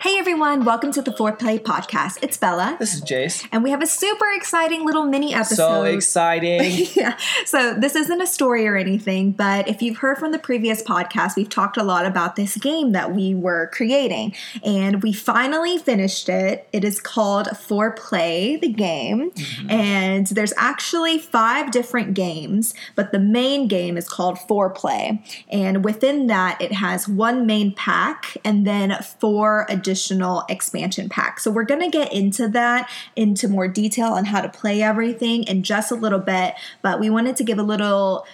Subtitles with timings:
[0.00, 2.22] Hey everyone, welcome to the Foreplay Podcast.
[2.22, 2.76] It's Bella.
[2.78, 3.48] This is Jace.
[3.50, 5.56] And we have a super exciting little mini episode.
[5.56, 6.86] So exciting.
[6.94, 7.16] yeah.
[7.44, 11.34] So this isn't a story or anything, but if you've heard from the previous podcast,
[11.34, 14.36] we've talked a lot about this game that we were creating.
[14.64, 16.68] And we finally finished it.
[16.72, 19.32] It is called Foreplay, the game.
[19.32, 19.68] Mm-hmm.
[19.68, 25.20] And there's actually five different games, but the main game is called Foreplay.
[25.48, 31.40] And within that, it has one main pack and then four additional additional expansion pack.
[31.40, 35.44] So we're going to get into that into more detail on how to play everything
[35.44, 38.26] in just a little bit, but we wanted to give a little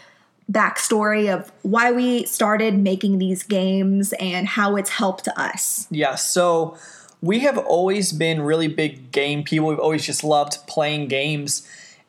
[0.51, 5.87] backstory of why we started making these games and how it's helped us.
[5.91, 6.77] Yeah, so
[7.23, 9.69] we have always been really big game people.
[9.69, 11.67] We've always just loved playing games.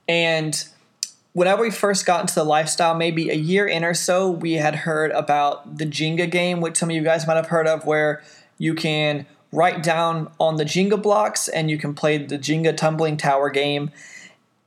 [0.07, 0.67] And
[1.33, 4.75] whenever we first got into the lifestyle, maybe a year in or so, we had
[4.75, 8.23] heard about the Jenga game, which some of you guys might have heard of, where
[8.57, 13.17] you can write down on the Jenga blocks and you can play the Jenga tumbling
[13.17, 13.91] tower game.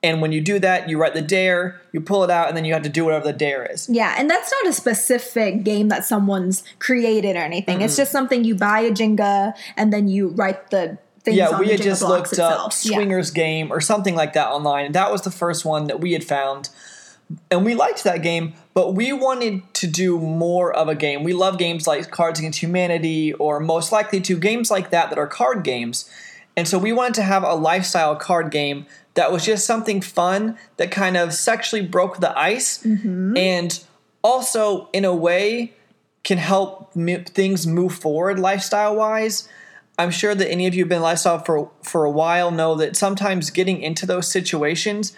[0.02, 2.64] And when you do that, you write the dare, you pull it out, and then
[2.64, 3.88] you have to do whatever the dare is.
[3.88, 7.78] Yeah, and that's not a specific game that someone's created or anything.
[7.78, 7.84] Mm-hmm.
[7.86, 11.68] It's just something you buy a Jenga and then you write the things yeah, we
[11.68, 12.66] had just looked itself.
[12.66, 13.42] up Swingers yeah.
[13.42, 14.86] Game or something like that online.
[14.86, 16.68] And that was the first one that we had found
[17.50, 21.24] and we liked that game, but we wanted to do more of a game.
[21.24, 25.18] We love games like Cards Against Humanity or Most Likely to games like that that
[25.18, 26.08] are card games.
[26.56, 30.58] And so we wanted to have a lifestyle card game that was just something fun
[30.76, 33.36] that kind of sexually broke the ice mm-hmm.
[33.36, 33.84] and
[34.22, 35.72] also, in a way,
[36.24, 39.48] can help m- things move forward lifestyle wise.
[39.98, 42.96] I'm sure that any of you have been lifestyle for for a while know that
[42.96, 45.12] sometimes getting into those situations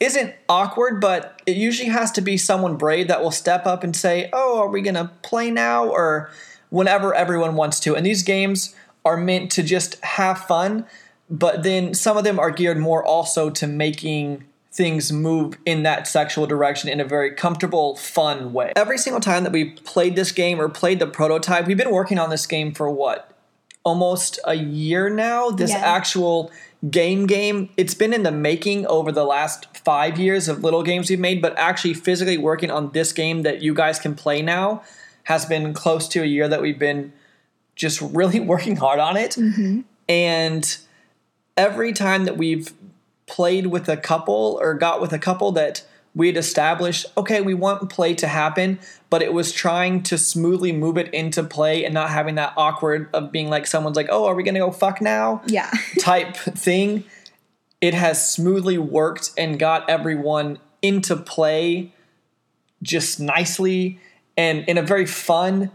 [0.00, 3.94] isn't awkward, but it usually has to be someone brave that will step up and
[3.94, 6.30] say, "Oh, are we going to play now?" or
[6.70, 7.94] whenever everyone wants to.
[7.94, 8.74] And these games
[9.04, 10.86] are meant to just have fun,
[11.28, 16.06] but then some of them are geared more also to making things move in that
[16.06, 18.72] sexual direction in a very comfortable, fun way.
[18.76, 22.18] Every single time that we played this game or played the prototype, we've been working
[22.18, 23.36] on this game for what?
[23.82, 25.50] Almost a year now.
[25.50, 25.78] This yeah.
[25.78, 26.52] actual
[26.88, 31.10] game game it's been in the making over the last five years of little games
[31.10, 34.82] we've made but actually physically working on this game that you guys can play now
[35.24, 37.12] has been close to a year that we've been
[37.76, 39.80] just really working hard on it mm-hmm.
[40.08, 40.78] and
[41.56, 42.72] every time that we've
[43.26, 47.54] played with a couple or got with a couple that we had established okay we
[47.54, 48.78] want play to happen
[49.10, 53.08] but it was trying to smoothly move it into play and not having that awkward
[53.12, 55.42] of being like someone's like oh are we gonna go fuck now?
[55.46, 55.70] Yeah.
[55.98, 57.04] type thing.
[57.80, 61.92] It has smoothly worked and got everyone into play
[62.82, 63.98] just nicely
[64.36, 65.70] and in a very fun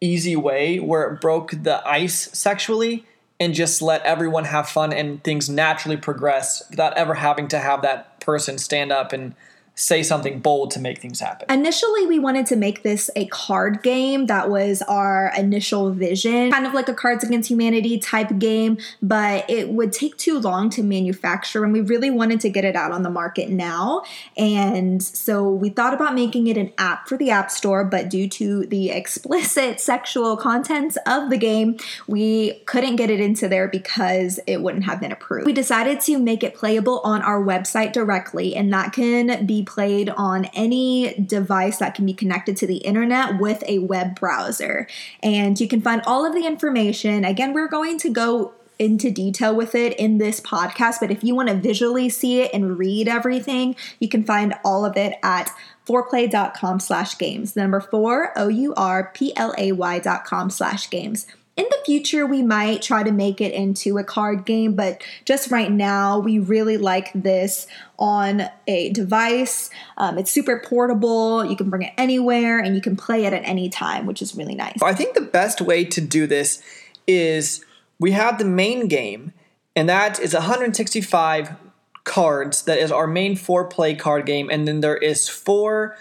[0.00, 3.04] easy way where it broke the ice sexually
[3.38, 7.82] and just let everyone have fun and things naturally progress without ever having to have
[7.82, 9.34] that person stand up and
[9.80, 11.50] say something bold to make things happen.
[11.50, 14.26] Initially, we wanted to make this a card game.
[14.26, 19.48] That was our initial vision, kind of like a Cards Against Humanity type game, but
[19.48, 22.92] it would take too long to manufacture, and we really wanted to get it out
[22.92, 24.02] on the market now.
[24.36, 28.28] And so we thought about making it an app for the App Store, but due
[28.28, 34.38] to the explicit sexual contents of the game, we couldn't get it into there because
[34.46, 35.46] it wouldn't have been approved.
[35.46, 40.10] We decided to make it playable on our website directly, and that can be played
[40.10, 44.88] on any device that can be connected to the internet with a web browser.
[45.22, 47.24] And you can find all of the information.
[47.24, 51.34] Again, we're going to go into detail with it in this podcast, but if you
[51.34, 55.50] want to visually see it and read everything, you can find all of it at
[55.86, 57.54] fourplay.com slash games.
[57.54, 61.26] Number four, O-U-R-P-L-A-Y dot com slash games
[61.60, 65.50] in the future we might try to make it into a card game but just
[65.50, 67.66] right now we really like this
[67.98, 69.68] on a device.
[69.98, 71.44] Um, it's super portable.
[71.44, 74.34] You can bring it anywhere and you can play it at any time which is
[74.34, 74.80] really nice.
[74.82, 76.62] I think the best way to do this
[77.06, 77.62] is
[77.98, 79.34] we have the main game
[79.76, 81.56] and that is 165
[82.04, 82.62] cards.
[82.62, 85.98] That is our main four play card game and then there is four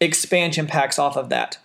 [0.00, 1.56] expansion packs off of that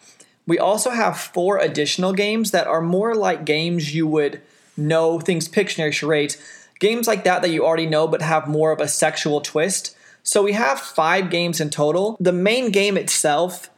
[0.46, 4.42] We also have four additional games that are more like games you would
[4.76, 6.38] know, things Pictionary charades,
[6.80, 9.96] games like that that you already know but have more of a sexual twist.
[10.24, 12.18] So we have five games in total.
[12.20, 13.70] The main game itself,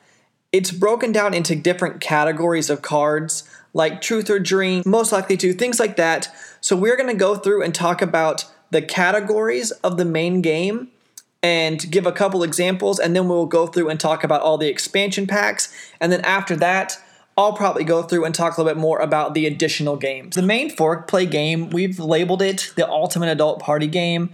[0.52, 5.54] it's broken down into different categories of cards, like truth or dream, most likely to,
[5.54, 6.30] things like that.
[6.62, 10.90] So we're gonna go through and talk about the categories of the main game
[11.46, 14.68] and give a couple examples, and then we'll go through and talk about all the
[14.68, 15.72] expansion packs.
[16.02, 16.98] And then after that,
[17.38, 20.36] I'll probably go through and talk a little bit more about the additional games.
[20.38, 24.32] The main 4Play game, we've labeled it the Ultimate Adult Party Game.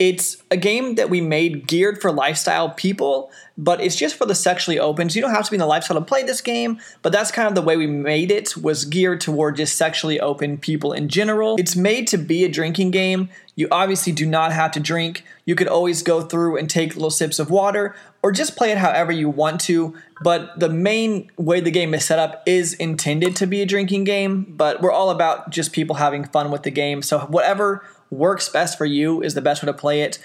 [0.00, 4.34] It's a game that we made geared for lifestyle people, but it's just for the
[4.34, 5.10] sexually open.
[5.10, 7.30] So you don't have to be in the lifestyle to play this game, but that's
[7.30, 11.10] kind of the way we made it was geared toward just sexually open people in
[11.10, 11.56] general.
[11.58, 13.28] It's made to be a drinking game.
[13.56, 15.22] You obviously do not have to drink.
[15.44, 18.78] You could always go through and take little sips of water or just play it
[18.78, 23.36] however you want to, but the main way the game is set up is intended
[23.36, 26.70] to be a drinking game, but we're all about just people having fun with the
[26.70, 27.02] game.
[27.02, 30.18] So whatever works best for you is the best way to play it.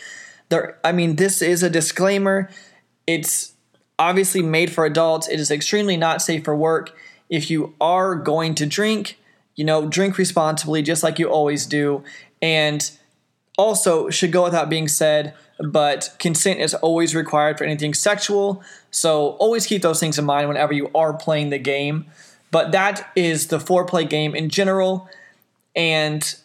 [0.50, 2.50] There, I mean, this is a disclaimer.
[3.08, 3.54] It's
[3.98, 5.28] obviously made for adults.
[5.28, 6.96] It is extremely not safe for work.
[7.30, 9.18] If you are going to drink,
[9.56, 12.04] you know, drink responsibly, just like you always do.
[12.42, 12.90] And
[13.58, 18.62] also, should go without being said, but consent is always required for anything sexual.
[18.92, 22.06] So always keep those things in mind whenever you are playing the game.
[22.52, 25.10] But that is the foreplay game in general.
[25.76, 26.36] And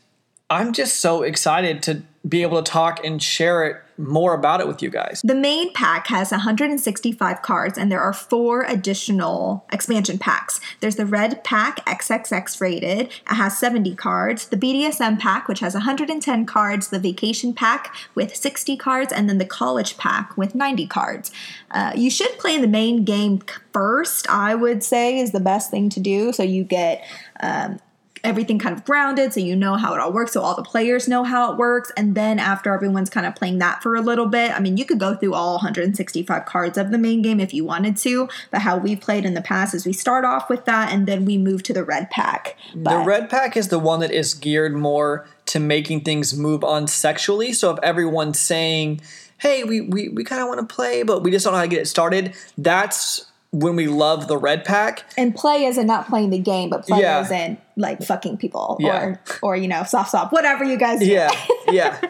[0.50, 4.67] I'm just so excited to be able to talk and share it more about it
[4.67, 5.20] with you guys.
[5.23, 10.61] The main pack has 165 cards, and there are four additional expansion packs.
[10.81, 14.49] There's the red pack, XXX rated, it has 70 cards.
[14.49, 16.88] The BDSM pack, which has 110 cards.
[16.88, 21.31] The vacation pack with 60 cards, and then the college pack with 90 cards.
[21.70, 23.41] Uh, you should play the main game
[23.73, 26.32] first, I would say, is the best thing to do.
[26.32, 27.05] So you get
[27.41, 27.79] um,
[28.25, 31.08] everything kind of grounded so you know how it all works so all the players
[31.08, 34.26] know how it works and then after everyone's kind of playing that for a little
[34.26, 37.55] bit i mean you could go through all 165 cards of the main game if
[37.55, 40.64] you wanted to but how we've played in the past is we start off with
[40.64, 43.78] that and then we move to the red pack but, the red pack is the
[43.78, 49.00] one that is geared more to making things move on sexually so if everyone's saying
[49.38, 51.64] hey we, we, we kind of want to play but we just don't know how
[51.64, 56.06] to get it started that's when we love the red pack and play isn't not
[56.08, 57.20] playing the game but play yeah.
[57.22, 59.05] isn't like fucking people yeah.
[59.05, 61.06] or or you know soft soft whatever you guys do.
[61.06, 61.31] Yeah.
[61.70, 62.00] Yeah.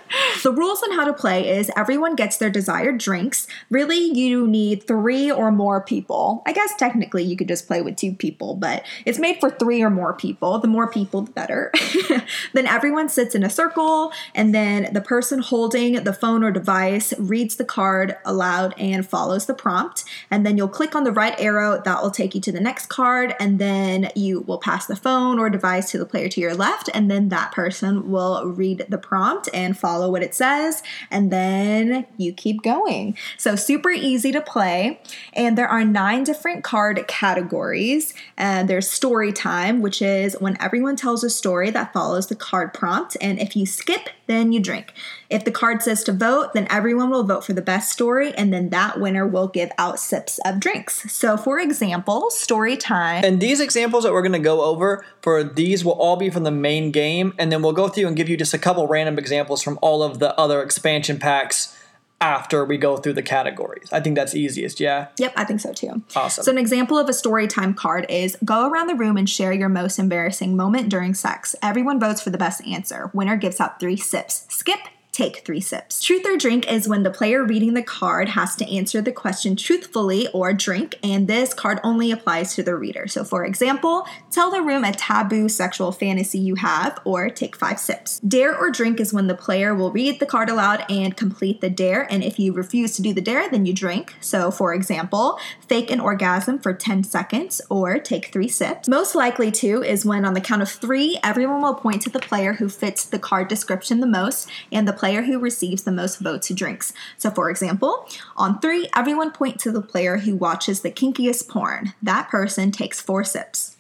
[0.42, 3.46] the rules on how to play is everyone gets their desired drinks.
[3.68, 6.42] Really you need 3 or more people.
[6.46, 9.82] I guess technically you could just play with two people, but it's made for 3
[9.82, 10.58] or more people.
[10.60, 11.70] The more people the better.
[12.54, 17.12] then everyone sits in a circle and then the person holding the phone or device
[17.18, 21.38] reads the card aloud and follows the prompt and then you'll click on the right
[21.38, 24.96] arrow that will take you to the next card and then you will pass the
[24.96, 28.86] phone or device to the player to your left, and then that person will read
[28.88, 33.16] the prompt and follow what it says, and then you keep going.
[33.36, 35.00] So, super easy to play.
[35.32, 38.14] And there are nine different card categories.
[38.36, 42.72] And there's story time, which is when everyone tells a story that follows the card
[42.72, 44.92] prompt, and if you skip, then you drink.
[45.28, 48.52] If the card says to vote, then everyone will vote for the best story, and
[48.52, 51.12] then that winner will give out sips of drinks.
[51.12, 53.24] So, for example, story time.
[53.24, 56.50] And these examples that we're to go over for these will all be from the
[56.50, 59.62] main game, and then we'll go through and give you just a couple random examples
[59.62, 61.76] from all of the other expansion packs
[62.20, 63.88] after we go through the categories.
[63.92, 65.08] I think that's easiest, yeah?
[65.18, 66.02] Yep, I think so too.
[66.14, 66.44] Awesome.
[66.44, 69.52] So, an example of a story time card is go around the room and share
[69.52, 71.56] your most embarrassing moment during sex.
[71.62, 73.10] Everyone votes for the best answer.
[73.14, 74.44] Winner gives out three sips.
[74.50, 74.80] Skip,
[75.20, 76.02] take three sips.
[76.02, 79.54] Truth or drink is when the player reading the card has to answer the question
[79.54, 83.06] truthfully or drink, and this card only applies to the reader.
[83.06, 87.78] So, for example, tell the room a taboo sexual fantasy you have, or take five
[87.78, 88.18] sips.
[88.20, 91.68] Dare or drink is when the player will read the card aloud and complete the
[91.68, 94.14] dare, and if you refuse to do the dare, then you drink.
[94.22, 98.88] So, for example, fake an orgasm for 10 seconds or take three sips.
[98.88, 102.20] Most likely too, is when, on the count of three, everyone will point to the
[102.20, 106.18] player who fits the card description the most, and the player who receives the most
[106.20, 106.92] votes drinks.
[107.18, 111.94] So, for example, on three, everyone point to the player who watches the kinkiest porn.
[112.02, 113.76] That person takes four sips.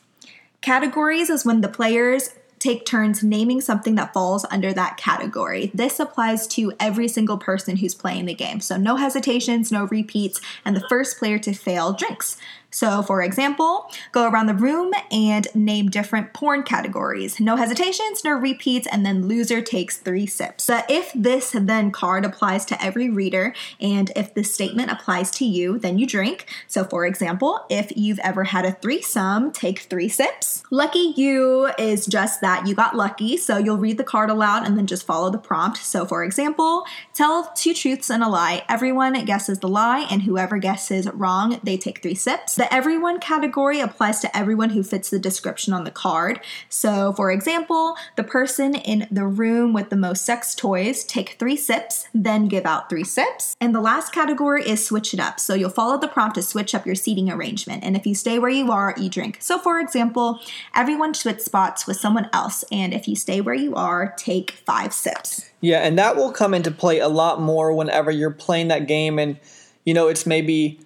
[0.60, 5.70] Categories is when the players take turns naming something that falls under that category.
[5.72, 8.60] This applies to every single person who's playing the game.
[8.60, 12.36] So no hesitations, no repeats, and the first player to fail drinks.
[12.70, 17.40] So, for example, go around the room and name different porn categories.
[17.40, 20.66] No hesitations, no repeats, and then loser takes three sips.
[20.66, 25.44] The if this then card applies to every reader, and if this statement applies to
[25.44, 26.46] you, then you drink.
[26.68, 30.62] So, for example, if you've ever had a threesome, take three sips.
[30.70, 34.78] Lucky you is just that you got lucky, so you'll read the card aloud and
[34.78, 35.78] then just follow the prompt.
[35.78, 36.84] So, for example,
[37.14, 38.64] tell two truths and a lie.
[38.68, 42.59] Everyone guesses the lie, and whoever guesses wrong, they take three sips.
[42.60, 46.40] The everyone category applies to everyone who fits the description on the card.
[46.68, 51.56] So, for example, the person in the room with the most sex toys take three
[51.56, 53.56] sips, then give out three sips.
[53.62, 55.40] And the last category is switch it up.
[55.40, 57.82] So, you'll follow the prompt to switch up your seating arrangement.
[57.82, 59.38] And if you stay where you are, you drink.
[59.40, 60.38] So, for example,
[60.74, 62.62] everyone switch spots with someone else.
[62.70, 65.48] And if you stay where you are, take five sips.
[65.62, 69.18] Yeah, and that will come into play a lot more whenever you're playing that game
[69.18, 69.38] and
[69.86, 70.78] you know it's maybe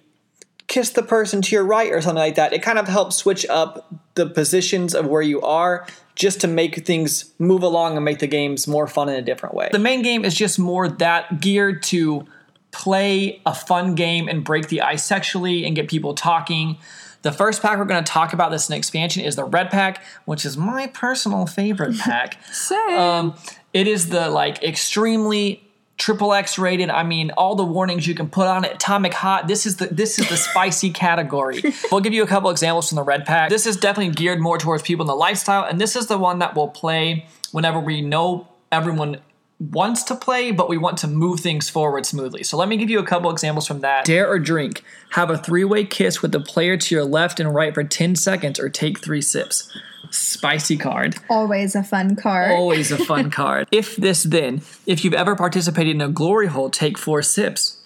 [0.67, 2.53] kiss the person to your right or something like that.
[2.53, 6.85] It kind of helps switch up the positions of where you are just to make
[6.85, 9.69] things move along and make the games more fun in a different way.
[9.71, 12.25] The main game is just more that geared to
[12.71, 16.77] play a fun game and break the ice sexually and get people talking.
[17.21, 20.03] The first pack we're going to talk about this next expansion is the red pack,
[20.25, 22.43] which is my personal favorite pack.
[22.51, 22.97] Same.
[22.97, 23.35] Um,
[23.73, 25.64] it is the like extremely
[25.97, 26.89] triple X rated.
[26.89, 28.73] I mean, all the warnings you can put on it.
[28.75, 29.47] Atomic hot.
[29.47, 31.63] This is the this is the spicy category.
[31.91, 33.49] We'll give you a couple examples from the red pack.
[33.49, 36.39] This is definitely geared more towards people in the lifestyle, and this is the one
[36.39, 39.19] that will play whenever we know everyone
[39.59, 42.43] wants to play, but we want to move things forward smoothly.
[42.43, 44.05] So let me give you a couple examples from that.
[44.05, 44.83] Dare or drink.
[45.11, 48.59] Have a three-way kiss with the player to your left and right for 10 seconds
[48.59, 49.71] or take three sips.
[50.11, 51.15] Spicy card.
[51.29, 52.51] Always a fun card.
[52.51, 53.67] Always a fun card.
[53.71, 57.81] If this then, if you've ever participated in a glory hole, take four sips.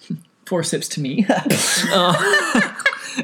[0.46, 1.26] Four sips to me.
[1.92, 2.74] Uh,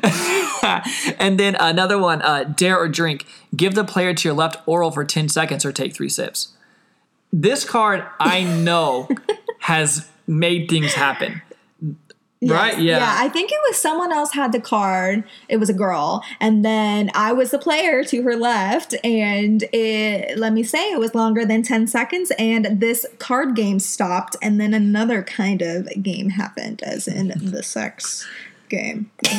[1.19, 3.25] and then another one, uh, dare or drink.
[3.55, 6.49] Give the player to your left oral for 10 seconds or take three sips.
[7.33, 9.09] This card, I know,
[9.61, 11.43] has made things happen.
[12.43, 12.79] Right?
[12.79, 12.99] Yeah.
[12.99, 15.25] Yeah, I think it was someone else had the card.
[15.49, 16.23] It was a girl.
[16.39, 18.95] And then I was the player to her left.
[19.03, 22.31] And it, let me say, it was longer than 10 seconds.
[22.39, 24.37] And this card game stopped.
[24.43, 28.27] And then another kind of game happened, as in the sex
[28.69, 29.11] game.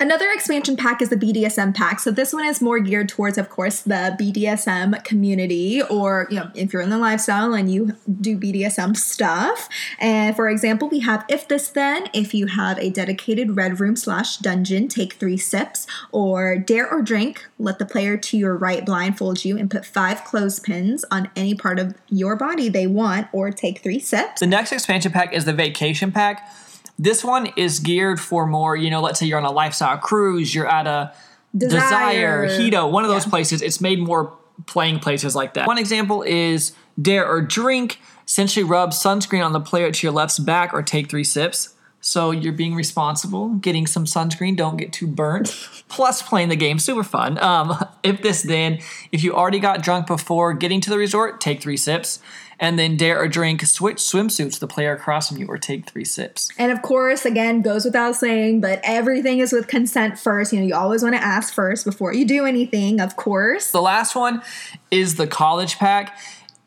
[0.00, 2.00] Another expansion pack is the BDSM pack.
[2.00, 6.50] So this one is more geared towards, of course, the BDSM community, or you know,
[6.54, 9.68] if you're in the lifestyle and you do BDSM stuff.
[9.98, 13.96] And for example, we have if this then, if you have a dedicated red room
[13.96, 18.84] slash dungeon, take three sips, or dare or drink, let the player to your right
[18.84, 23.50] blindfold you and put five clothespins on any part of your body they want, or
[23.50, 24.40] take three sips.
[24.40, 26.48] The next expansion pack is the vacation pack.
[26.98, 30.54] This one is geared for more, you know, let's say you're on a lifestyle cruise,
[30.54, 31.12] you're at a
[31.56, 32.48] Desire, Desire.
[32.48, 33.30] Hedo, one of those Yeah.
[33.30, 33.62] places.
[33.62, 34.32] It's made more
[34.66, 35.66] playing places like that.
[35.66, 38.00] One example is dare or drink.
[38.26, 41.70] Essentially, rub sunscreen on the player to your left's back or take three sips.
[42.00, 45.48] So you're being responsible, getting some sunscreen, don't get too burnt.
[45.88, 47.38] Plus playing the game, super fun.
[47.42, 48.78] Um, if this then,
[49.12, 52.20] if you already got drunk before getting to the resort, take three sips.
[52.58, 56.04] And then dare or drink, switch swimsuits the player across from you or take three
[56.04, 56.48] sips.
[56.58, 60.52] And of course, again, goes without saying, but everything is with consent first.
[60.52, 63.70] You know, you always want to ask first before you do anything, of course.
[63.70, 64.42] The last one
[64.90, 66.18] is the college pack.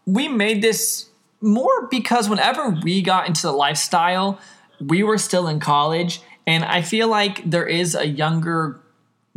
[0.06, 1.10] We made this
[1.42, 4.40] more because whenever we got into the lifestyle,
[4.80, 6.22] we were still in college.
[6.46, 8.80] And I feel like there is a younger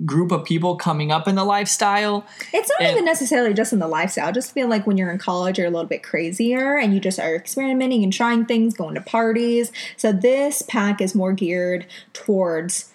[0.04, 2.24] group of people coming up in the lifestyle.
[2.52, 4.28] It's not And- even necessarily just in the lifestyle.
[4.28, 7.00] I just feel like when you're in college, you're a little bit crazier and you
[7.00, 9.70] just are experimenting and trying things, going to parties.
[9.96, 12.86] So this pack is more geared towards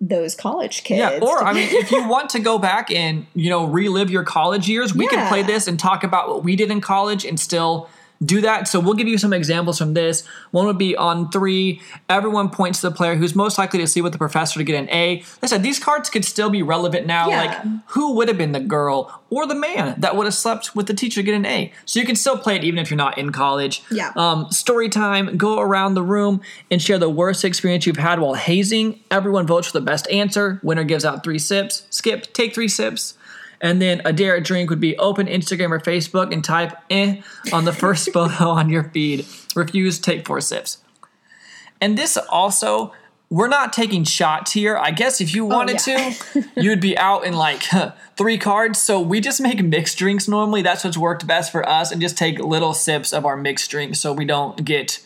[0.00, 0.98] those college kids.
[0.98, 4.24] Yeah, or I mean, if you want to go back and you know relive your
[4.24, 7.40] college years, we can play this and talk about what we did in college and
[7.40, 7.88] still
[8.24, 8.68] do that.
[8.68, 10.26] So we'll give you some examples from this.
[10.50, 11.80] One would be on three.
[12.08, 14.76] Everyone points to the player who's most likely to sleep with the professor to get
[14.76, 15.16] an A.
[15.16, 17.28] Like I said, these cards could still be relevant now.
[17.28, 17.44] Yeah.
[17.44, 20.86] Like who would have been the girl or the man that would have slept with
[20.86, 21.72] the teacher to get an A?
[21.84, 23.82] So you can still play it even if you're not in college.
[23.90, 24.12] Yeah.
[24.16, 25.36] Um, story time.
[25.36, 29.00] Go around the room and share the worst experience you've had while hazing.
[29.10, 30.60] Everyone votes for the best answer.
[30.62, 31.86] Winner gives out three sips.
[31.90, 32.32] Skip.
[32.32, 33.14] Take three sips.
[33.60, 37.22] And then a dare drink would be open Instagram or Facebook and type eh
[37.52, 39.24] on the first photo on your feed.
[39.54, 40.78] Refuse, take four sips.
[41.80, 42.92] And this also,
[43.28, 44.76] we're not taking shots here.
[44.76, 46.12] I guess if you wanted Oh, yeah.
[46.34, 47.62] to, you'd be out in like
[48.16, 48.78] three cards.
[48.78, 50.62] So we just make mixed drinks normally.
[50.62, 54.00] That's what's worked best for us and just take little sips of our mixed drinks
[54.00, 55.00] so we don't get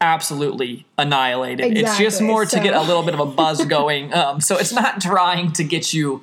[0.00, 1.76] absolutely annihilated.
[1.76, 4.14] It's just Exactly, more to get a little bit of a buzz going.
[4.14, 6.22] Um, so it's not trying to get you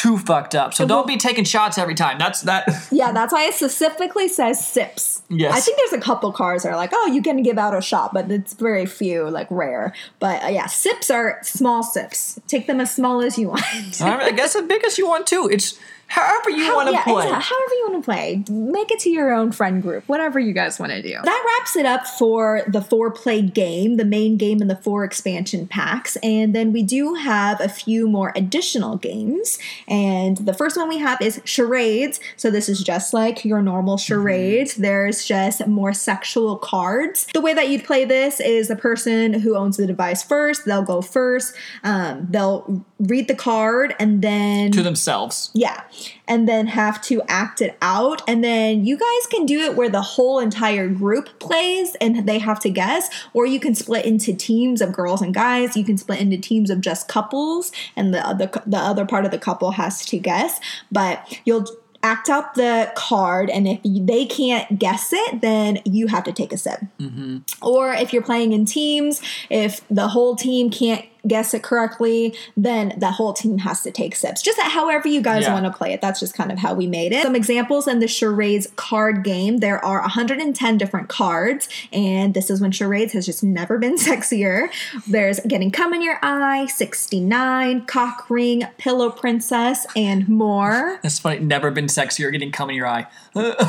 [0.00, 0.72] too fucked up.
[0.72, 2.16] So don't be taking shots every time.
[2.18, 2.68] That's that.
[2.90, 5.22] Yeah, that's why it specifically says sips.
[5.28, 5.54] Yes.
[5.54, 7.80] I think there's a couple cards that are like, oh, you can give out a
[7.80, 9.94] shot, but it's very few, like rare.
[10.18, 12.40] But uh, yeah, sips are small sips.
[12.48, 13.64] Take them as small as you want.
[14.00, 15.48] I mean, I guess as big as you want too.
[15.52, 15.78] It's
[16.10, 17.24] however you How- want to yeah, play.
[17.24, 18.44] exact- however you want to play.
[18.50, 21.16] Make it to your own friend group, whatever you guys want to do.
[21.22, 25.04] That wraps it up for the four play game, the main game and the four
[25.04, 26.16] expansion packs.
[26.22, 29.58] And then we do have a few more additional games.
[29.88, 32.18] And the first one we have is charades.
[32.36, 34.74] So this is just like your normal charades.
[34.74, 37.26] There's just more sexual cards.
[37.34, 40.82] The way that you'd play this is the person who owns the device first, they'll
[40.82, 41.54] go first.
[41.84, 45.50] Um, they'll read the card and then to themselves.
[45.54, 45.82] yeah.
[46.26, 48.22] And then have to act it out.
[48.28, 52.38] And then you guys can do it where the whole entire group plays and they
[52.38, 53.08] have to guess.
[53.32, 55.76] Or you can split into teams of girls and guys.
[55.76, 59.30] You can split into teams of just couples and the other the other part of
[59.30, 60.60] the couple has to guess.
[60.90, 61.66] But you'll
[62.02, 66.52] act out the card and if they can't guess it then you have to take
[66.52, 67.38] a sip mm-hmm.
[67.62, 72.94] or if you're playing in teams if the whole team can't guess it correctly then
[72.98, 75.52] the whole team has to take sips just that however you guys Yeah.
[75.54, 77.98] want to play it that's just kind of how we made it some examples in
[78.00, 83.26] the charades card game there are 110 different cards and this is when charades has
[83.26, 84.68] just never been sexier
[85.06, 91.40] there's getting cum in your eye 69 cock ring pillow princess and more That's funny.
[91.40, 92.30] Never been sexier.
[92.32, 93.06] Getting cum in your eye.
[93.34, 93.68] getting cum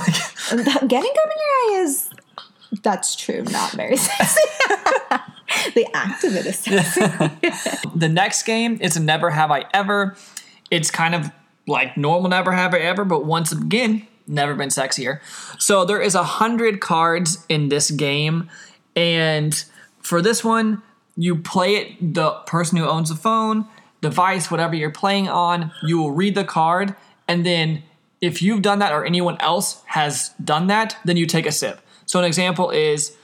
[0.89, 2.10] in your eye is
[2.84, 4.41] that's true not very sexy
[5.75, 7.01] the act of it is sexy
[7.96, 10.15] the next game is Never Have I Ever.
[10.70, 11.32] It's kind of
[11.68, 15.20] like normal Never Have I Ever, but once again, never been sexier.
[15.60, 18.50] So there is a hundred cards in this game,
[18.96, 19.63] and
[20.01, 20.82] for this one,
[21.15, 22.13] you play it.
[22.13, 23.68] The person who owns the phone,
[24.01, 26.96] device, whatever you're playing on, you will read the card,
[27.27, 27.84] and then
[28.22, 31.82] if you've done that or anyone else has done that, then you take a sip.
[32.06, 33.15] So an example is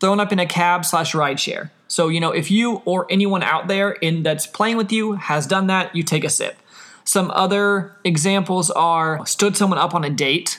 [0.00, 1.70] thrown up in a cab slash ride share.
[1.88, 5.46] So you know if you or anyone out there in that's playing with you has
[5.46, 6.56] done that, you take a sip.
[7.04, 10.58] Some other examples are stood someone up on a date,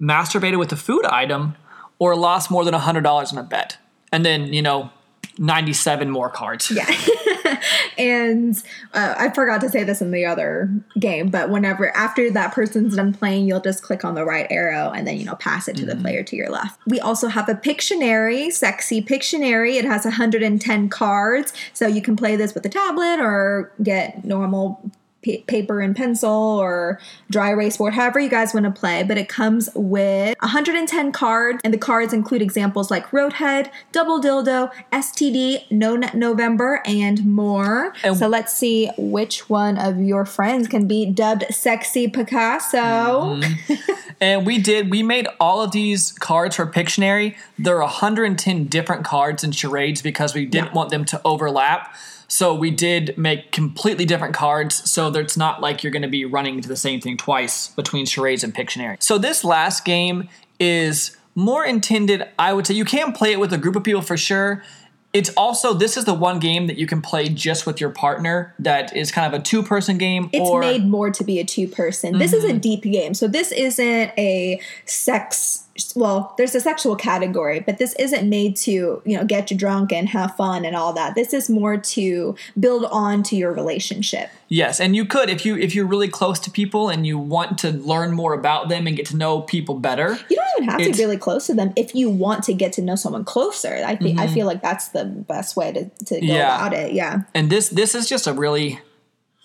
[0.00, 1.54] masturbated with a food item,
[1.98, 3.78] or lost more than hundred dollars on a bet,
[4.12, 4.90] and then you know
[5.38, 6.70] ninety seven more cards.
[6.70, 6.86] Yeah.
[7.98, 8.56] and
[8.94, 12.96] uh, I forgot to say this in the other game, but whenever after that person's
[12.96, 15.76] done playing, you'll just click on the right arrow and then you know pass it
[15.76, 16.80] to the player to your left.
[16.86, 19.76] We also have a Pictionary, sexy Pictionary.
[19.76, 24.90] It has 110 cards, so you can play this with a tablet or get normal
[25.26, 29.02] pa- paper and pencil or dry erase board, however you guys want to play.
[29.02, 34.70] But it comes with 110 cards, and the cards include examples like Roadhead, Double Dildo,
[34.92, 37.92] STD, No Nut November, and more.
[38.04, 43.36] And- so let's see which one of your friends can be dubbed Sexy Picasso.
[43.40, 43.92] Mm-hmm.
[44.18, 47.36] And we did, we made all of these cards for Pictionary.
[47.58, 50.72] There are 110 different cards and charades because we didn't Yeah.
[50.72, 51.94] want them to overlap.
[52.28, 56.08] So we did make completely different cards so that it's not like you're going to
[56.08, 59.02] be running into the same thing twice between charades and Pictionary.
[59.02, 63.52] So this last game is more intended, I would say, you can play it with
[63.52, 64.64] a group of people for sure.
[65.12, 68.54] It's also this is the one game that you can play just with your partner.
[68.58, 70.28] That is kind of a two-person game.
[70.32, 72.18] It's or made more to be a two person.
[72.18, 72.58] This is a mm-hmm.
[72.58, 73.14] deep game.
[73.14, 79.02] So this isn't a sex well, there's a sexual category, but this isn't made to,
[79.04, 81.14] you know, get you drunk and have fun and all that.
[81.14, 84.30] This is more to build on to your relationship.
[84.48, 87.58] Yes, and you could if you if you're really close to people and you want
[87.58, 90.18] to learn more about them and get to know people better.
[90.28, 92.72] You don't even have to be really close to them if you want to get
[92.74, 93.82] to know someone closer.
[93.84, 94.34] I think I mm-hmm.
[94.34, 96.56] feel like that's the best way to, to go Yeah.
[96.56, 96.92] about it.
[96.92, 97.22] Yeah.
[97.34, 98.80] And this this is just a really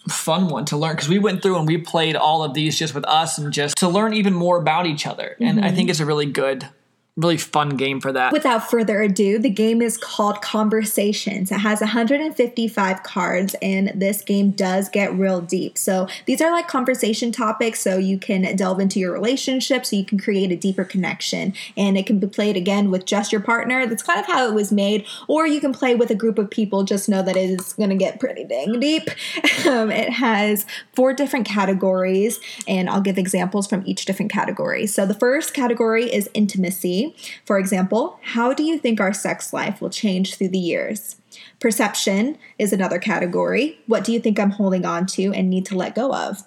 [0.09, 2.95] fun one to learn because we went through and we played all of these just
[2.95, 5.35] with us and just to learn even more about each other.
[5.39, 5.75] And I mm-hmm.
[5.75, 6.67] think it's a really good,
[7.17, 8.31] really fun game for that.
[8.31, 11.51] Without further ado, the game is called Conversations.
[11.51, 15.77] It has 155 cards, and this game does get real deep.
[15.77, 20.05] So these are like conversation topics, so you can delve into your relationship, so you
[20.05, 21.53] can create a deeper connection.
[21.75, 23.85] And it can be played again with just your partner.
[23.85, 25.05] That's kind of how it was made.
[25.27, 26.83] Or you can play with a group of people.
[26.83, 29.09] Just know that it is going to get pretty dang deep.
[29.67, 34.87] um, it has four different categories, and I'll give examples from each different category.
[34.87, 37.00] So the first category is intimacy.
[37.45, 41.17] For example, how do you think our sex life will change through the years?
[41.59, 43.79] Perception is another category.
[43.87, 46.43] What do you think I'm holding on to and need to let go of?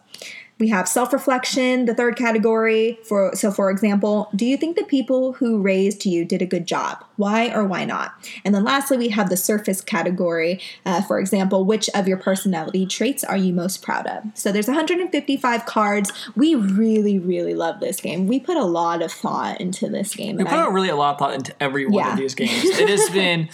[0.58, 2.98] We have self-reflection, the third category.
[3.04, 6.64] For so, for example, do you think the people who raised you did a good
[6.66, 7.04] job?
[7.16, 8.14] Why or why not?
[8.44, 10.60] And then lastly, we have the surface category.
[10.86, 14.22] Uh, for example, which of your personality traits are you most proud of?
[14.34, 16.12] So there's 155 cards.
[16.36, 18.26] We really, really love this game.
[18.28, 20.36] We put a lot of thought into this game.
[20.36, 22.12] We put I- really a lot of thought into every one Yeah.
[22.12, 22.52] of these games.
[22.64, 23.48] It has been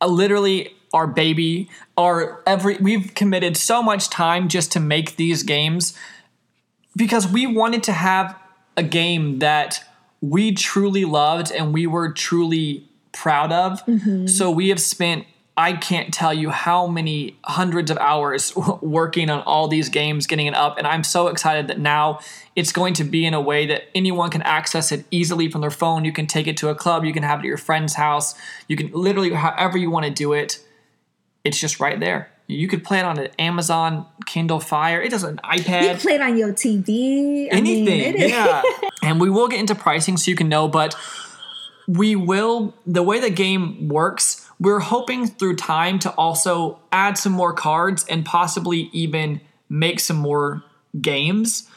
[0.00, 1.68] a, literally our baby.
[1.96, 5.96] Our every we've committed so much time just to make these games
[6.96, 8.38] because we wanted to have
[8.76, 9.84] a game that
[10.20, 13.84] we truly loved and we were truly proud of.
[13.86, 14.26] Mm-hmm.
[14.26, 15.26] So we have spent
[15.56, 20.46] I can't tell you how many hundreds of hours working on all these games, getting
[20.46, 22.20] it up, and I'm so excited that now
[22.56, 25.70] it's going to be in a way that anyone can access it easily from their
[25.70, 26.04] phone.
[26.06, 28.34] You can take it to a club, you can have it at your friend's house,
[28.66, 30.58] you can literally however you want to do it.
[31.44, 32.30] It's just right there.
[32.46, 35.00] You could play it on an Amazon Kindle Fire.
[35.00, 35.94] It does an iPad.
[35.94, 37.48] you play it on your TV.
[37.52, 38.28] I mean, anything.
[38.28, 38.62] yeah.
[39.02, 40.94] and we will get into pricing so you can know, but
[41.88, 47.32] we will the way the game works, we're hoping through time to also add some
[47.32, 50.62] more cards and possibly even make some more
[51.00, 51.68] games.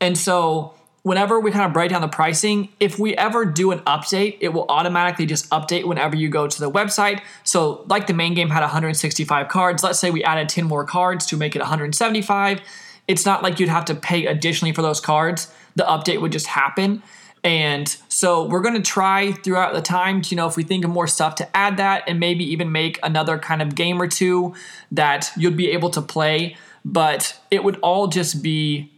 [0.00, 3.80] And so whenever we kind of break down the pricing, if we ever do an
[3.80, 7.20] update, it will automatically just update whenever you go to the website.
[7.44, 11.26] So, like the main game had 165 cards, let's say we added 10 more cards
[11.26, 12.60] to make it 175.
[13.08, 15.52] It's not like you'd have to pay additionally for those cards.
[15.74, 17.02] The update would just happen.
[17.44, 20.84] And so we're going to try throughout the time to, you know, if we think
[20.84, 24.06] of more stuff to add that and maybe even make another kind of game or
[24.06, 24.54] two
[24.92, 26.56] that you'd be able to play.
[26.84, 28.91] But it would all just be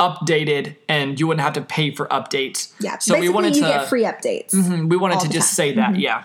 [0.00, 2.72] updated and you wouldn't have to pay for updates.
[2.80, 2.98] Yeah.
[2.98, 4.52] So we wanted you to get free updates.
[4.88, 5.66] we wanted to just time.
[5.68, 5.72] Mm-hmm.
[5.72, 5.98] say that.
[5.98, 6.24] Yeah.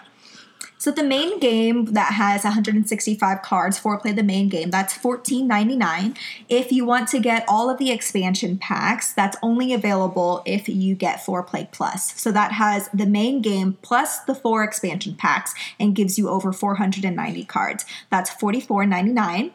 [0.83, 6.17] So the main game that has 165 cards, for play the main game, that's $14.99.
[6.49, 10.93] If you want to get all of the expansion packs, that's only available if you
[10.93, 12.19] get four play plus.
[12.19, 16.51] So that has the main game plus the four expansion packs and gives you over
[16.51, 17.85] 490 cards.
[18.09, 19.53] That's $44.99.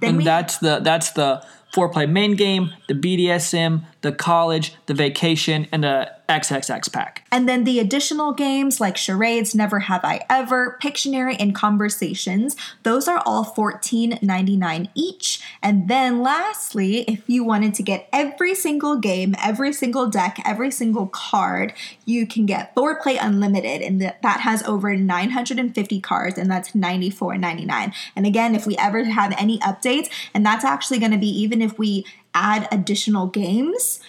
[0.00, 4.94] Then And we that's the that's the foreplay main game, the BDSM, the college, the
[4.94, 7.26] vacation, and the XXX pack.
[7.32, 13.08] And then the additional games like charades, Never Have I Ever, Pictionary, and Conversations, those
[13.08, 15.40] are all $14.99 each.
[15.62, 20.70] And then lastly, if you wanted to get every single game, every single deck, every
[20.70, 21.72] single card,
[22.04, 27.94] you can get 4Play Unlimited, and that has over 950 cards, and that's $94.99.
[28.14, 31.62] And again, if we ever have any updates, and that's actually going to be even
[31.62, 34.00] if we add additional games,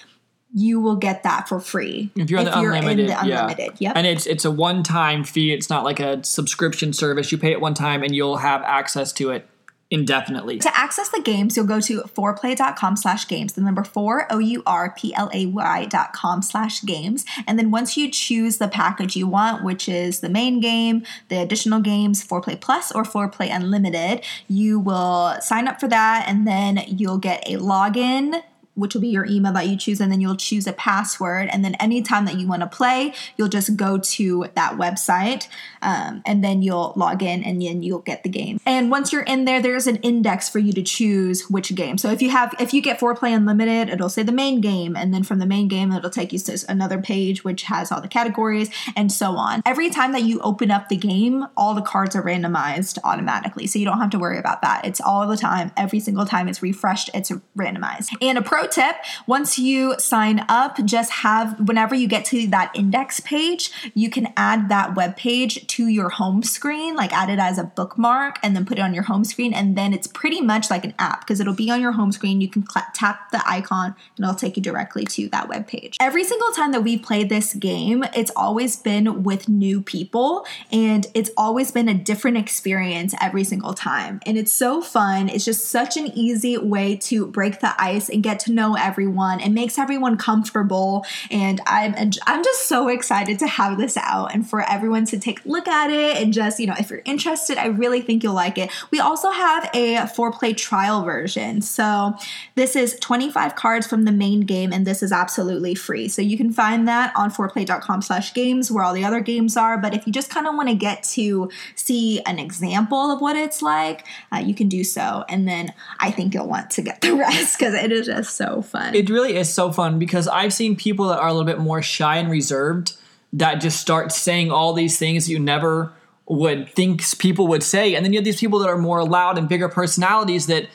[0.53, 3.73] you will get that for free If you're, on the unlimited, in the unlimited.
[3.79, 3.89] yeah.
[3.89, 3.93] Yep.
[3.97, 5.53] And it's it's a one time fee.
[5.53, 7.31] It's not like a subscription service.
[7.31, 9.47] You pay it one time and you'll have access to it
[9.91, 10.59] indefinitely.
[10.59, 16.13] to access the games, you'll go to fourplay.com slash games, the number four, O-U-R-P-L-A-Y dot
[16.13, 17.25] com slash games.
[17.47, 21.37] And then once you choose the package you want, which is the main game, the
[21.41, 26.83] additional games, Foreplay Plus or Foreplay Unlimited, you will sign up for that and then
[26.87, 28.43] you'll get a login
[28.79, 31.49] which will be your email that you choose, and then you'll choose a password.
[31.51, 35.47] And then anytime that you want to play, you'll just go to that website,
[35.81, 38.59] um, and then you'll log in, and then you'll get the game.
[38.65, 41.97] And once you're in there, there's an index for you to choose which game.
[41.97, 45.13] So if you have, if you get Foreplay Unlimited, it'll say the main game, and
[45.13, 48.07] then from the main game, it'll take you to another page which has all the
[48.07, 49.61] categories and so on.
[49.65, 53.79] Every time that you open up the game, all the cards are randomized automatically, so
[53.79, 54.85] you don't have to worry about that.
[54.85, 58.09] It's all the time, every single time it's refreshed, it's randomized.
[58.21, 58.95] And a pro tip
[59.27, 64.33] once you sign up, just have whenever you get to that index page, you can
[64.35, 68.55] add that web page to your home screen, like add it as a bookmark and
[68.55, 69.53] then put it on your home screen.
[69.53, 72.41] And then it's pretty much like an app because it'll be on your home screen.
[72.41, 75.97] You can cl- tap the icon and it'll take you directly to that web page.
[75.99, 81.07] Every single time that we played this game, it's always been with new people and
[81.13, 84.19] it's always been a different experience every single time.
[84.25, 85.29] And it's so fun.
[85.29, 89.39] It's just such an easy way to break the ice and get to know everyone.
[89.39, 91.05] It makes everyone comfortable.
[91.31, 91.95] And I'm
[92.25, 95.67] I'm just so excited to have this out and for everyone to take a look
[95.67, 98.71] at it and just, you know, if you're interested, I really think you'll like it.
[98.91, 101.61] We also have a foreplay trial version.
[101.61, 102.13] So
[102.55, 106.07] this is 25 cards from the main game, and this is absolutely free.
[106.07, 109.77] So you can find that on foreplay.com slash games where all the other games are.
[109.77, 113.35] But if you just kind of want to get to see an example of what
[113.35, 115.23] it's like, uh, you can do so.
[115.29, 118.61] And then I think you'll want to get the rest because it is just so
[118.61, 118.95] fun.
[118.95, 121.81] It really is so fun because I've seen people that are a little bit more
[121.81, 122.95] shy and reserved
[123.33, 125.91] that just start saying all these things you never
[126.25, 127.95] would think people would say.
[127.95, 130.69] And then you have these people that are more loud and bigger personalities that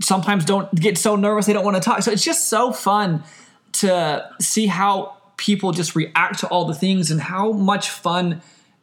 [0.00, 2.02] sometimes don't get so nervous they don't want to talk.
[2.02, 3.24] So it's just so fun
[3.72, 8.42] to see how people just react to all the things and how much fun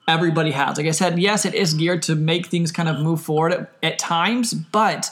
[0.09, 0.77] everybody has.
[0.77, 3.71] Like I said, yes, it is geared to make things kind of move forward at,
[3.81, 5.09] at times, but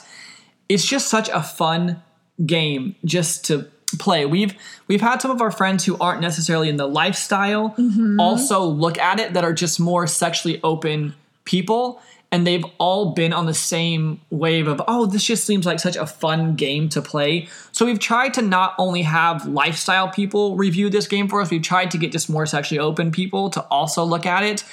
[0.68, 2.02] it's just such a fun
[2.44, 4.26] game just to play.
[4.26, 4.54] We've
[4.86, 8.20] we've had some of our friends who aren't necessarily in the lifestyle mm-hmm.
[8.20, 13.32] also look at it that are just more sexually open people and they've all been
[13.32, 17.00] on the same wave of oh this just seems like such a fun game to
[17.00, 17.48] play.
[17.72, 21.62] So we've tried to not only have lifestyle people review this game for us, we've
[21.62, 24.64] tried to get just more sexually open people to also look at it.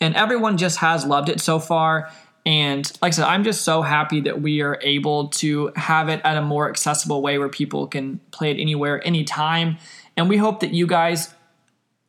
[0.00, 2.10] And everyone just has loved it so far.
[2.46, 6.20] And like I said, I'm just so happy that we are able to have it
[6.24, 9.76] at a more accessible way where people can play it anywhere, anytime.
[10.16, 11.34] And we hope that you guys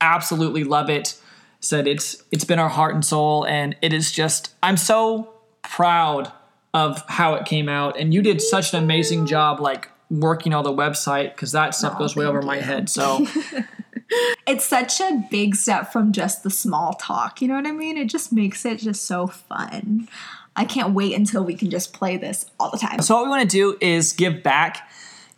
[0.02, 1.20] absolutely love it.
[1.62, 6.32] Said it's it's been our heart and soul, and it is just I'm so proud
[6.74, 8.00] of how it came out.
[8.00, 11.98] And you did such an amazing job, like working on the website, because that stuff
[11.98, 12.90] goes way over my head.
[12.90, 13.26] So
[14.48, 17.42] it's such a big step from just the small talk.
[17.42, 17.98] You know what I mean?
[17.98, 20.08] It just makes it just so fun.
[20.56, 23.02] I can't wait until we can just play this all the time.
[23.02, 24.90] So what we want to do is give back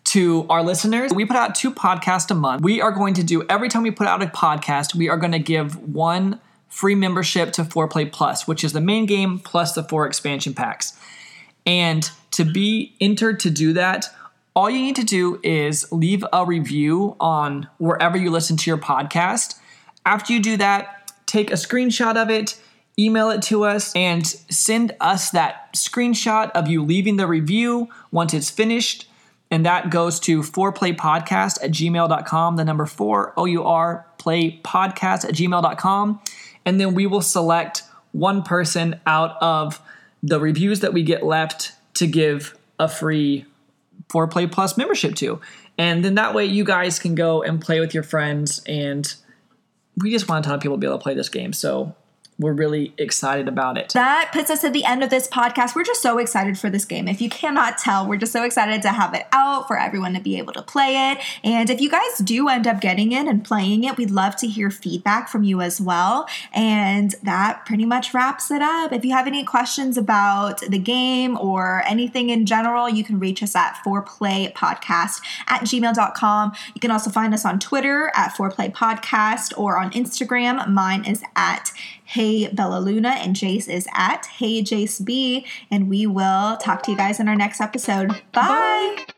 [0.06, 1.14] to our listeners.
[1.14, 2.64] We put out two podcasts a month.
[2.64, 5.32] We are going to do every time we put out a podcast, we are going
[5.34, 9.84] to give one free membership to 4Play Plus, which is the main game plus the
[9.84, 10.98] four expansion packs.
[11.66, 14.08] And to be entered to do that,
[14.54, 18.78] all you need to do is leave a review on wherever you listen to your
[18.78, 19.58] podcast.
[20.06, 22.60] After you do that, take a screenshot of it,
[23.00, 28.34] email it to us, and send us that screenshot of you leaving the review once
[28.34, 29.08] it's finished.
[29.50, 35.26] And that goes to 4playpodcast at gmail.com, the number 4, O U R, play podcast
[35.26, 36.22] at gmail.com.
[36.66, 39.82] And then we will select one person out of
[40.22, 43.46] the reviews that we get left to give a free
[44.12, 45.40] 4Play Plus membership to.
[45.78, 48.62] And then that way you guys can go and play with your friends.
[48.68, 49.14] And
[49.98, 51.54] we just want a ton of people to be able to play this game.
[51.54, 51.96] So
[52.42, 53.94] we're really excited about it.
[53.94, 55.76] That puts us at the end of this podcast.
[55.76, 57.08] We're just so excited for this game.
[57.08, 60.20] If you cannot tell, we're just so excited to have it out for everyone to
[60.20, 61.20] be able to play it.
[61.44, 64.48] And if you guys do end up getting it and playing it, we'd love to
[64.48, 66.28] hear feedback from you as well.
[66.54, 68.92] And that pretty much wraps it up.
[68.92, 73.44] If you have any questions about the game or anything in general, you can reach
[73.44, 76.52] us at 4playpodcast at gmail.com.
[76.74, 80.68] You can also find us on Twitter at 4playpodcast or on Instagram.
[80.68, 81.72] Mine is at
[82.12, 85.46] Hey Bella Luna, and Jace is at Hey Jace B.
[85.70, 88.10] And we will talk to you guys in our next episode.
[88.34, 88.96] Bye.
[88.98, 89.14] Bye.